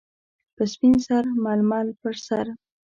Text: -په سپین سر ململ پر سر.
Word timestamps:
-په 0.55 0.63
سپین 0.73 0.95
سر 1.05 1.23
ململ 1.45 1.87
پر 2.01 2.15
سر. 2.27 2.45